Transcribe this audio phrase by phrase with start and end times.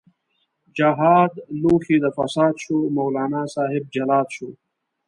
[0.77, 4.49] جهاد لوښی د فساد شو، مولانا صاحب جلاد شو